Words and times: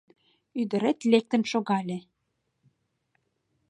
Ӱдырет 0.61 0.99
лектын 1.11 1.41
шогале. 1.51 1.97